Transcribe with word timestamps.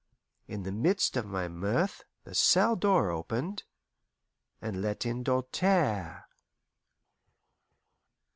In 0.47 0.63
the 0.63 0.71
midst 0.71 1.15
of 1.15 1.27
my 1.27 1.47
mirth 1.47 2.05
the 2.23 2.33
cell 2.33 2.75
door 2.75 3.11
opened 3.11 3.65
and 4.59 4.81
let 4.81 5.05
in 5.05 5.21
Doltaire. 5.23 6.25